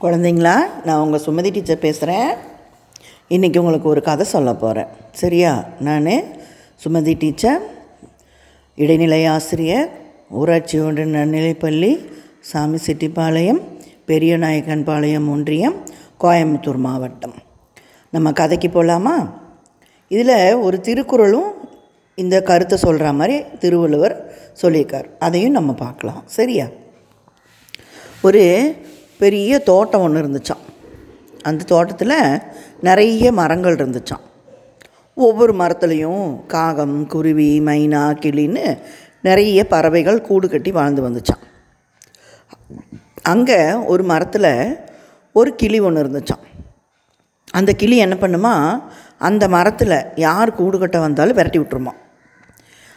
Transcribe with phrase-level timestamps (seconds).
[0.00, 2.34] குழந்தைங்களா நான் உங்கள் சுமதி டீச்சர் பேசுகிறேன்
[3.30, 5.64] இன்றைக்கி உங்களுக்கு ஒரு கதை சொல்ல போகிறேன் சரியா?
[5.80, 6.06] நான்
[6.84, 7.62] சுமதி டீச்சர்
[8.74, 9.88] இடைநிலை ஆசிரியர்
[10.30, 12.08] ஊராட்சி ஒன்று நன்னிலைப்பள்ளி
[12.40, 13.60] சாமி செட்டிப்பாளையம்
[14.06, 15.76] பெரியநாயக்கன்பாளையம் ஒன்றியம்
[16.20, 17.34] கோயம்புத்தூர் மாவட்டம்.
[18.10, 19.40] நம்ம கதைக்கு போகலாமா
[20.08, 21.52] இதில் ஒரு திருக்குறளும்
[22.14, 25.04] இந்த கருத்தை சொல்கிற மாதிரி திருவள்ளுவர் சொல்லியிருக்கார்.
[25.18, 26.22] அதையும் நம்ம பார்க்கலாம்.
[26.26, 26.66] சரியா?
[28.22, 28.74] ஒரு
[29.18, 30.64] பெரிய தோட்டம் ஒன்று இருந்துச்சான்
[31.42, 32.42] அந்த தோட்டத்தில்
[32.80, 34.24] நிறைய மரங்கள் இருந்துச்சான்
[35.14, 38.78] ஒவ்வொரு மரத்துலேயும் காகம் குருவி மைனா கிளின்னு
[39.22, 41.44] நிறைய பறவைகள் கூடு கட்டி வாழ்ந்து வந்துச்சான்
[43.22, 44.78] அங்கே ஒரு மரத்தில்
[45.32, 46.44] ஒரு கிளி ஒன்று இருந்துச்சான்
[47.52, 48.82] அந்த கிளி என்ன பண்ணுமா
[49.18, 51.92] அந்த மரத்தில் யார் கூடு கட்ட வந்தாலும் விரட்டி விட்டுருமா.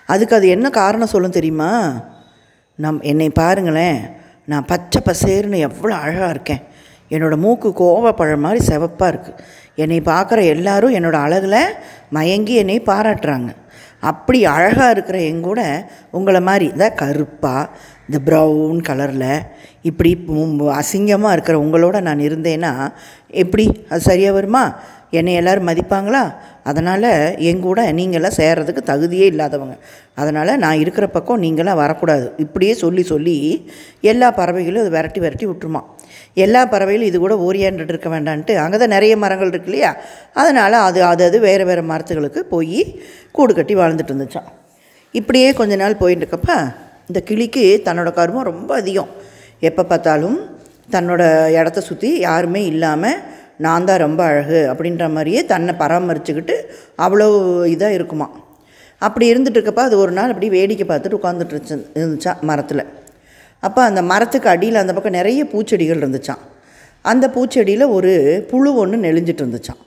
[0.06, 1.70] அதுக்கு அது என்ன காரணம் சொல்லும் தெரியுமா?
[2.76, 4.00] நம் என்னை பாருங்களேன்
[4.52, 6.64] நான் பச்சை பசேர்னு எவ்வளோ அழகாக இருக்கேன்.
[7.14, 9.40] என்னோடய மூக்கு கோவப்பழம் மாதிரி சிவப்பாக இருக்குது
[9.84, 11.62] என்னை பார்க்குற எல்லாரும் என்னோடய அழகில்
[12.18, 13.52] மயங்கி என்னை பாராட்டுறாங்க.
[14.10, 15.62] அப்படி அழகாக இருக்கிற எங்கூட
[16.18, 17.70] உங்களை மாதிரி இந்த கருப்பாக
[18.12, 19.30] இந்த ப்ரௌன் கலரில்
[19.90, 20.10] இப்படி
[20.80, 22.72] அசிங்கமாக இருக்கிற உங்களோட நான் இருந்தேன்னா
[23.44, 23.66] எப்படி?
[23.92, 24.64] அது சரியாக வருமா?
[25.20, 26.24] என்னை எல்லோரும் மதிப்பாங்களா?
[26.70, 27.08] அதனால்
[27.52, 29.76] எங்கூட நீங்களாம் சேர்கிறதுக்கு தகுதியே இல்லாதவங்க.
[30.22, 32.28] அதனால் நான் இருக்கிற பக்கம் நீங்களாம் வரக்கூடாது.
[32.46, 33.38] இப்படியே சொல்லி சொல்லி
[34.12, 35.84] எல்லா பறவைகளும் அது விரட்டி விரட்டி விட்டுருமா.
[36.46, 39.94] எல்லா பறவைகளும் இது கூட ஓரியாண்டுட்டு இருக்க வேண்டான்ட்டு அங்கே தான் நிறைய மரங்கள் இருக்கு இல்லையா?
[40.44, 42.80] அதனால் அது அது அது வேறு வேறு மரத்துகளுக்கு போய்
[43.38, 44.50] கூடு கட்டி வாழ்ந்துட்டு இருந்துச்சான்
[45.20, 46.60] இப்படியே கொஞ்ச நாள் போயிட்டு இருக்கப்போ
[47.12, 49.12] இந்த கிளிக்கு தன்னோட கருமம் ரொம்ப அதிகம்.
[49.70, 50.38] எப்போ பார்த்தாலும்
[50.96, 51.24] தன்னோட
[51.60, 53.18] இடத்த சுற்றி யாருமே இல்லாமல்
[53.66, 56.56] நான் தான் ரொம்ப அழகு அப்படின்ற மாதிரியே தன்னை பராமரிச்சுக்கிட்டு
[57.06, 57.28] அவ்வளோ
[57.74, 58.28] இதாக இருக்குமா.
[59.02, 62.84] அப்படி இருந்துட்டு இருக்கப்ப அது ஒரு நாள் அப்படி வேடிக்கை பார்த்துட்டு உட்காந்துட்டு இருந்துச்சு இருந்துச்சா மரத்தில்.
[63.64, 66.42] அப்போ அந்த மரத்துக்கு அடியில் அந்த பக்கம் நிறைய பூச்செடிகள் இருந்துச்சான்
[67.06, 68.12] அந்த பூச்செடியில் ஒரு
[68.52, 69.82] புழு ஒன்று நெளிஞ்சிட்டு இருந்துச்சான்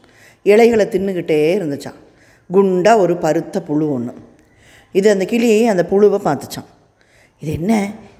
[0.46, 1.98] இலைகளை தின்னுக்கிட்டே இருந்துச்சான்
[2.50, 4.14] குண்டாக ஒரு பருத்த புழு ஒன்று
[4.94, 6.68] இது அந்த கிளி அந்த புழுவை பார்த்துச்சான்
[7.42, 7.72] இது என்ன?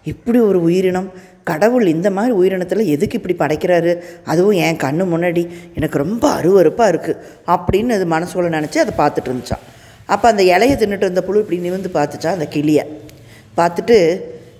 [0.04, 1.12] இப்படி ஒரு உயிரினம்?
[1.44, 3.92] கடவுள் இந்த மாதிரி உயிரினத்தில் எதுக்கு இப்படி படைக்கிறாரு?
[4.24, 5.42] அதுவும் என் கண்ணு முன்னாடி.
[5.74, 9.64] எனக்கு ரொம்ப அருவறுப்பாக இருக்குது அப்படின்னு அது மனசுக்குள்ள நினச்சி அதை பார்த்துட்டு இருந்துச்சான்
[10.06, 12.84] அப்போ அந்த இலையை தின்னுட்டு இருந்த புழு இப்படி நிமிந்து பார்த்துச்சா அந்த கிளியை.
[13.56, 13.96] பார்த்துட்டு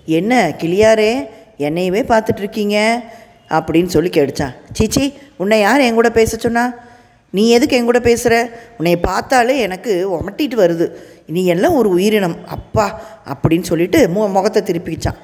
[0.04, 1.12] என்ன கிளியாரே
[1.58, 2.76] என்னையவே பார்த்துட்ருக்கீங்க
[3.50, 5.04] அப்படின்னு சொல்லி கேட்டுச்சான் சீச்சி
[5.36, 6.64] உன்னை யார் என் கூட பேச சொன்னா?
[7.36, 8.34] நீ எதுக்கு என் கூட பேசுகிற
[8.78, 10.86] உன்னை பார்த்தாலே எனக்கு உமட்டிட்டு வருது.
[11.34, 12.36] நீ எல்லாம் ஒரு உயிரினம்.
[12.56, 12.86] அப்பா
[13.32, 15.20] அப்படின்னு சொல்லிட்டு மு முகத்தை திருப்பிக்கிச்சான்.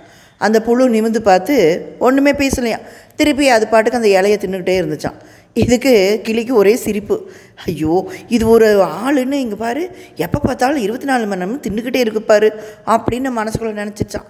[0.47, 1.54] அந்த புழு நிமிந்து பார்த்து
[2.06, 2.78] ஒன்றுமே பேசலையா?
[3.19, 5.19] திருப்பி அது பாட்டுக்கு அந்த இலையை தின்னுக்கிட்டே இருந்துச்சான்.
[5.62, 5.93] இதுக்கு
[6.26, 7.16] கிளிக்கு ஒரே சிரிப்பு.
[7.66, 7.94] ஐயோ
[8.37, 8.69] இது ஒரு
[9.03, 9.82] ஆளுன்னு இங்கே பாரு.
[10.25, 12.48] எப்போ பார்த்தாலும் இருபத்தி நாலு மணி நேரம் தின்னுக்கிட்டே இருக்குப்பாரு
[12.94, 14.28] அப்படின்னு மனசுக்குள்ளே நினச்சிச்சான்.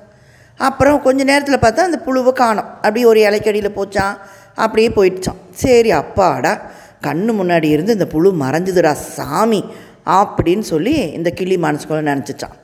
[0.68, 2.70] அப்புறம் கொஞ்சம் நேரத்தில் பார்த்தா அந்த புழுவை காணோம்.
[2.84, 4.16] அப்படியே ஒரு இலைக்கடியில் போச்சான்.
[4.64, 5.40] அப்படியே போயிடுச்சான்.
[5.62, 6.54] சரி அப்பாடா.
[7.06, 9.60] கண்ணு முன்னாடி இருந்து இந்த புழு மறைஞ்சிதுடா சாமி
[10.18, 12.56] அப்படின்னு சொல்லி இந்த கிளி மனசுக்குள்ள நினச்சிச்சான்.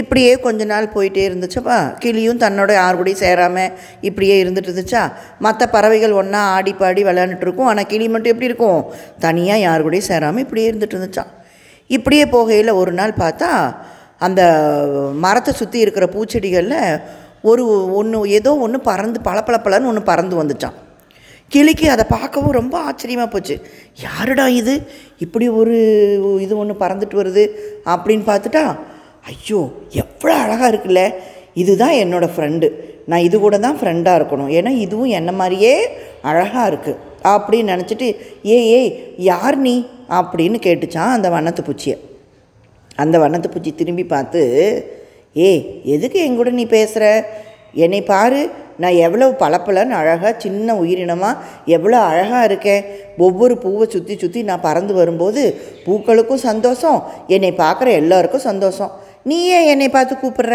[0.00, 1.76] இப்படியே கொஞ்ச நாள் போயிட்டே இருந்துச்சப்பா.
[2.02, 3.72] கிளியும் தன்னோட யார் கூடயும் சேராமல்
[4.08, 5.02] இப்படியே இருந்துட்டு இருந்துச்சா?
[5.44, 8.82] மற்ற பறவைகள் ஒன்றா ஆடி பாடி விளையாண்டுட்டுருக்கும் ஆனால் கிளி மட்டும் எப்படி இருக்கும்?
[9.24, 11.32] தனியாக யார் கூடயும் சேராமல் இப்படியே இருந்துட்டு இருந்துச்சான்.
[11.96, 13.50] இப்படியே போகையில் ஒரு நாள் பார்த்தா
[14.26, 14.42] அந்த
[15.24, 17.00] மரத்தை சுற்றி இருக்கிற பூச்செடிகளில்
[17.50, 17.64] ஒரு
[18.00, 20.78] ஒன்று ஏதோ ஒன்று பறந்து பளபளபளன்னு ஒன்று பறந்து வந்துச்சான்.
[21.50, 23.54] கிளிக்கு அதை பார்க்கவும் ரொம்ப ஆச்சரியமாக போச்சு.
[24.06, 24.74] யாருடா இது?
[25.24, 25.76] இப்படி ஒரு
[26.44, 27.44] இது ஒன்று பறந்துட்டு வருது?
[27.92, 28.64] அப்படின்னு பார்த்துட்டா
[29.30, 29.60] ஐயோ
[30.02, 31.02] எவ்வளோ அழகாக இருக்குல்ல.
[31.62, 32.68] இதுதான் என்னோடய ஃப்ரெண்டு
[33.10, 34.50] நான் இது கூட தான் ஃப்ரெண்டாக இருக்கணும்.
[34.58, 35.74] ஏன்னா இதுவும் என்ன மாதிரியே
[36.30, 37.00] அழகாக இருக்குது
[37.32, 38.06] அப்படின்னு நினச்சிட்டு
[38.52, 38.92] ஏ ஏய்
[39.30, 39.74] யார் நீ?
[40.18, 41.96] அப்படின்னு கேட்டுச்சான் அந்த வண்ணத்து பூச்சியை.
[43.02, 44.40] அந்த வண்ணத்து பூச்சி திரும்பி பார்த்து
[45.48, 45.62] ஏய்
[45.94, 47.04] எதுக்கு என் கூட நீ பேசுகிற
[47.84, 48.40] என்னை பாரு
[48.80, 52.84] நான் எவ்வளோ பளபளன்னு அழகாக சின்ன உயிரினமாக எவ்வளோ அழகாக இருக்கேன்.
[53.18, 55.42] ஒவ்வொரு பூவை சுற்றி சுற்றி நான் பறந்து வரும்போது
[55.86, 58.92] பூக்களுக்கும் சந்தோஷம் என்னை பார்க்குற எல்லாருக்கும் சந்தோஷம்.
[59.22, 60.54] நீ ஏன் என்னை பார்த்து கூப்பிட்ற?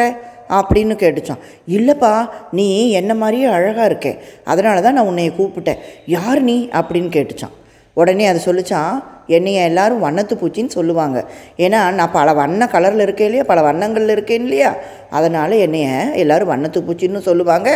[0.50, 1.44] அப்படின்னு கேட்டுச்சான்.
[1.68, 2.14] இல்லைப்பா
[2.52, 4.14] நீ என்ன மாதிரியே அழகாக இருக்கே.
[4.44, 5.80] அதனால தான் நான் உன்னைய கூப்பிட்டேன்.
[6.06, 6.70] யார் நீ?
[6.74, 7.56] அப்படின்னு கேட்டுச்சான்.
[7.96, 11.18] உடனே அதை சொல்லிச்சான் என்னைய எல்லாரும் வண்ணத்து பூச்சின்னு சொல்லுவாங்க.
[11.58, 14.76] ஏன்னா நான் பல வண்ண கலரில் இருக்கேன் இல்லையா பல வண்ணங்களில் இருக்கேன் இல்லையா?
[15.10, 17.70] அதனால் என்னைய எல்லோரும் வண்ணத்து பூச்சின்னு சொல்லுவாங்க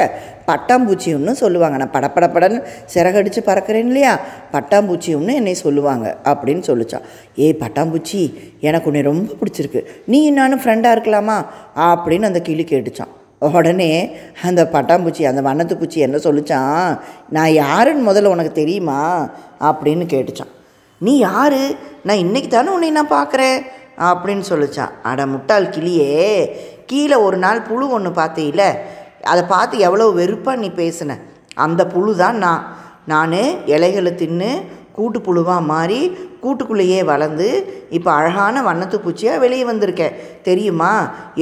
[0.47, 1.77] பட்டாம்பூச்சின்னு சொல்லுவாங்க.
[1.77, 2.59] நான் படப்படப்படன்னு
[2.93, 4.19] சிறகடிச்சு பறக்கிறேன் இல்லையா
[4.51, 8.21] பட்டாம்பூச்சின்னு என்னை சொல்லுவாங்க அப்படின்னு சொல்லிச்சான் ஏய் பட்டாம்பூச்சி
[8.61, 9.83] எனக்கு உன்னை ரொம்ப பிடிச்சிருக்கு.
[10.05, 11.39] நீ நானும் ஃப்ரெண்டாக இருக்கலாமா?
[11.75, 16.99] அப்படின்னு அந்த கிளி கேட்டுச்சான் உடனே அந்த பட்டாம்பூச்சி அந்த வண்ணத்து பூச்சி என்ன சொல்லிச்சான்
[17.29, 19.29] நான் யாருன்னு முதல்ல உனக்கு தெரியுமா?
[19.59, 20.53] அப்படின்னு கேட்டுச்சான்
[20.97, 21.61] நீ யார்?
[22.03, 23.57] நான் இன்றைக்கி தானே உன்னை நான் பார்க்குறேன்?
[23.99, 26.49] அப்படின்னு சொல்லிச்சான் அட முட்டாள் கிளியே
[26.85, 28.63] கீழே ஒரு நாள் புழு ஒன்று பார்த்தீல
[29.23, 31.17] அதை பார்த்து எவ்வளோ வெறுப்பாக நீ பேசின?
[31.55, 32.77] அந்த புழு தான் நான்.
[33.05, 33.31] நான்
[33.65, 34.61] இலைகளை தின்னு
[34.97, 37.47] கூட்டுப்புழுவாக மாறி கூட்டுக்குள்ளேயே வளர்ந்து
[37.97, 40.91] இப்போ அழகான வண்ணத்து பூச்சியாக வெளியே வந்திருக்கேன் தெரியுமா?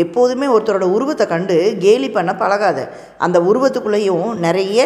[0.04, 2.80] எப்போதுமே ஒருத்தரோட உருவத்தை கண்டு கேலி பண்ண பழகாத.
[3.26, 4.86] அந்த உருவத்துக்குள்ளேயும் நிறைய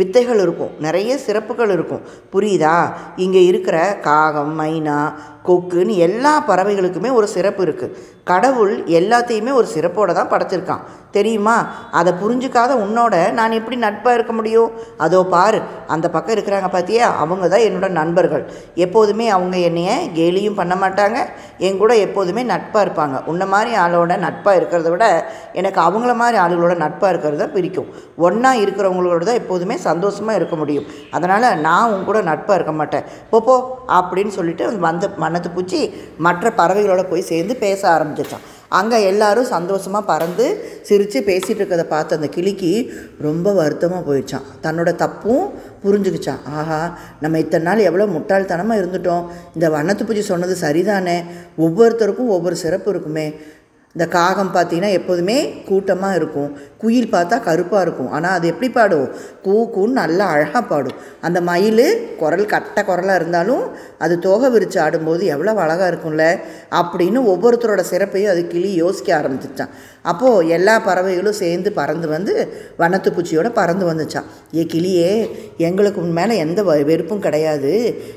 [0.00, 0.72] வித்தைகள் இருக்கும்.
[0.86, 2.02] நிறைய சிறப்புகள் இருக்கும்.
[2.34, 2.76] புரியுதா?
[3.24, 3.76] இங்கே இருக்கிற
[4.08, 4.98] காகம் மைனா
[5.46, 7.94] கொக்குன்னு எல்லா பறவைகளுக்குமே ஒரு சிறப்பு இருக்குது
[8.30, 10.84] கடவுள் எல்லாத்தையுமே ஒரு சிறப்போடு தான் படைச்சிருக்கான்.
[11.16, 11.54] தெரியுமா?
[11.98, 14.70] அதை புரிஞ்சுக்காத உன்னோட நான் எப்படி நட்பாக இருக்க முடியும்?
[15.04, 15.60] அதோ பாரு
[15.94, 18.44] அந்த பக்கம் இருக்கிறாங்க பார்த்தியா அவங்க தான் என்னோட நண்பர்கள்.
[18.84, 21.18] எப்போதுமே அவங்க என்னைய கேலியும் பண்ண மாட்டாங்க.
[21.66, 23.16] என் கூட எப்போதுமே நட்பாக இருப்பாங்க.
[23.30, 25.06] உன்ன மாதிரி ஆளோட நட்பாக இருக்கிறத விட
[25.60, 27.90] எனக்கு அவங்கள மாதிரி ஆளுகளோட நட்பாக இருக்கிறது தான் பிடிக்கும்.
[28.26, 30.88] ஒன்றா இருக்கிறவங்களோட தான் எப்போதுமே சந்தோஷமாக இருக்க முடியும்.
[31.10, 33.06] அதனால் நான் உன் கூட நட்பாக இருக்க மாட்டேன்.
[33.30, 33.56] போ போ
[33.98, 35.82] அப்படின்னு சொல்லிட்டு வந்த மனத்து பூச்சி
[36.28, 38.44] மற்ற பறவைகளோட போய் சேர்ந்து பேச ஆரம்பிச்சிட்டான்.
[38.78, 40.46] அங்கே எல்லாரும் சந்தோஷமாக பறந்து
[40.88, 42.72] சிரித்து பேசிகிட்டு இருக்கிறத பார்த்த அந்த கிளிக்கு
[43.26, 45.44] ரொம்ப வருத்தமாக போயிடுச்சான் தன்னோட தப்பும்
[45.84, 46.80] புரிஞ்சுக்கிச்சான் ஆஹா
[47.22, 49.24] நம்ம இத்தனை நாள் எவ்வளோ முட்டாள்தனமாக இருந்துட்டோம்.
[49.54, 51.16] இந்த வண்ணத்து பூஜை சொன்னது சரிதானே?
[51.58, 53.26] ஒவ்வொருத்தருக்கும் ஒவ்வொரு சிறப்பு இருக்குமே.
[53.94, 56.50] இந்த காகம் பார்த்தீங்கன்னா எப்போதுமே கூட்டமாக இருக்கும்.
[56.82, 58.10] குயில் பார்த்தா கருப்பாக இருக்கும்.
[58.10, 59.08] ஆனால் அது எப்படி பாடும்?
[59.44, 60.96] கூ கூன்னு நல்லா அழகாக பாடும்.
[61.26, 61.84] அந்த மயில்
[62.20, 63.64] குரல் கட்ட குரலாக இருந்தாலும்
[63.98, 66.24] அது தோகை விரித்து ஆடும்போது எவ்வளோ அழகாக இருக்கும்ல?
[66.80, 69.72] அப்படின்னு ஒவ்வொருத்தரோட சிறப்பையும் அது கிளி யோசிக்க ஆரம்பிச்சிச்சான்.
[70.02, 72.32] அப்போது எல்லா பறவைகளும் சேர்ந்து பறந்து வந்து
[72.78, 74.24] வண்ணத்து பூச்சியோட பறந்து வந்துச்சான்.
[74.54, 75.12] ஏ கிளியே
[75.58, 77.74] எங்களுக்கு உன் மேலே எந்த வெறுப்பும் கிடையாது.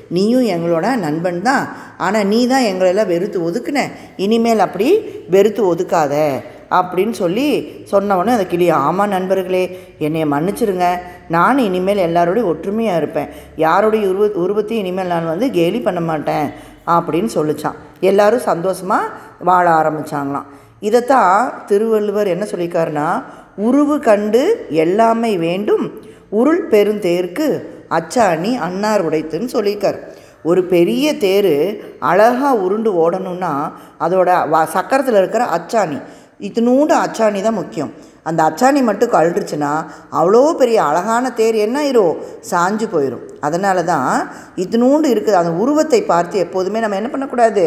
[0.08, 1.66] நீயும் எங்களோட நண்பன் தான்.
[1.98, 3.82] ஆனால் நீ தான் எங்களெல்லாம் வெறுத்து ஒதுக்குன.
[4.16, 4.88] இனிமேல் அப்படி
[5.30, 6.14] வெறுத்து ஒதுக்காத
[6.70, 7.48] அப்படின்னு சொல்லி
[7.90, 9.64] சொன்னவொடனே அந்த கிளி ஆமாம் நண்பர்களே
[9.98, 10.86] என்னை மன்னிச்சிருங்க.
[11.28, 13.28] நான் இனிமேல் எல்லாரோடையும் ஒற்றுமையாக இருப்பேன்.
[13.56, 16.48] யாருடைய உருவ உருவத்தையும் இனிமேல் நான் வந்து கேலி பண்ண மாட்டேன்.
[16.86, 17.78] அப்படின்னு சொல்லிச்சான்.
[18.00, 23.22] எல்லாரும் சந்தோஷமாக வாழ ஆரம்பித்தாங்களாம் இதைத்தான் திருவள்ளுவர் என்ன சொல்லியிருக்காருன்னா
[23.56, 25.84] உருவு கண்டு எல்லாமே வேண்டும்
[26.28, 27.46] உருள் பெருந்தேருக்கு
[27.90, 29.98] அச்சாணி அன்னார் உடைத்துன்னு சொல்லியிருக்கார்.
[30.50, 31.54] ஒரு பெரிய தேர்
[32.10, 33.52] அழகாக உருண்டு ஓடணும்னா
[34.04, 35.98] அதோட வ சக்கரத்தில் இருக்கிற அச்சாணி
[36.46, 37.92] இத்தினூண்டு அச்சாணி தான் முக்கியம்.
[38.28, 39.70] அந்த அச்சாணி மட்டும் கழண்டுருச்சுன்னா
[40.18, 42.16] அவ்வளோ பெரிய அழகான தேர் என்ன ஆயிரும்?
[42.50, 44.10] சாஞ்சு போயிடும் அதனால தான்
[44.62, 45.38] இத்தினூண்டு இருக்குது.
[45.40, 47.64] அந்த உருவத்தை பார்த்து எப்போதுமே நம்ம என்ன பண்ணக்கூடாது?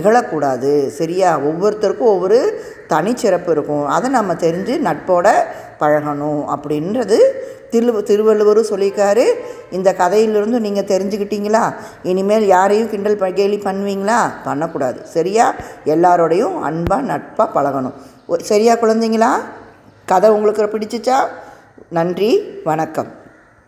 [0.00, 0.72] இகழக்கூடாது.
[0.98, 1.30] சரியா?
[1.48, 2.38] ஒவ்வொருத்தருக்கும் ஒவ்வொரு
[2.92, 3.84] தனிச்சிறப்பு இருக்கும்.
[3.96, 5.28] அதை நம்ம தெரிஞ்சு நட்போட
[5.82, 7.18] பழகணும் அப்படின்றது
[7.72, 9.24] திரு திருவள்ளுவரும் சொல்லியிருக்காரு.
[9.70, 11.74] இந்த கதையிலிருந்து நீங்கள் தெரிஞ்சுக்கிட்டீங்களா?
[12.02, 14.20] இனிமேல் யாரையும் கிண்டல் கேலி பண்ணுவீங்களா?
[14.44, 15.06] பண்ணக்கூடாது.
[15.06, 15.54] சரியா?
[15.84, 17.96] எல்லாரோடையும் அன்பாக நட்பாக பழகணும்.
[18.42, 19.32] சரியா குழந்தைங்களா?
[20.06, 21.18] கதை உங்களுக்கு பிடிச்சிச்சா?
[21.88, 22.30] நன்றி
[22.64, 23.10] வணக்கம்.